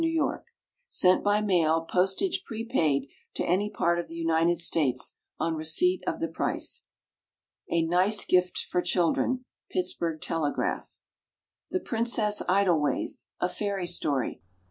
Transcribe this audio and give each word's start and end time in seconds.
Y. 0.03 0.37
Sent 0.87 1.23
by 1.23 1.41
mail, 1.41 1.83
postage 1.83 2.41
prepaid, 2.43 3.07
to 3.35 3.45
any 3.45 3.69
part 3.69 3.99
of 3.99 4.07
the 4.07 4.15
United 4.15 4.59
States, 4.59 5.13
on 5.39 5.53
receipt 5.53 6.03
of 6.07 6.19
the 6.19 6.27
price. 6.27 6.85
"A 7.69 7.83
nice 7.83 8.25
Gift 8.25 8.57
for 8.57 8.81
Children." 8.81 9.45
PITTSBURGH 9.69 10.19
TELEGRAPH. 10.19 10.97
THE 11.69 11.81
PRINCESS 11.81 12.41
IDLEWAYS, 12.49 13.27
A 13.41 13.47
FAIRY 13.47 13.85
STORY. 13.85 14.41